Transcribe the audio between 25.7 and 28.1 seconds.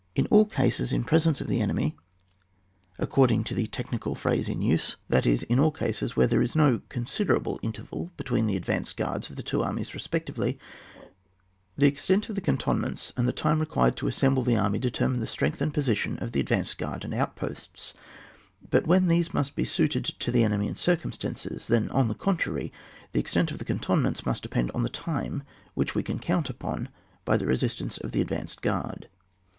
which we can count upon by the resist ance